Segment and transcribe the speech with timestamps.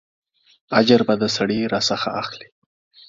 [0.79, 2.47] اجر به د سړي راڅخه اخلې.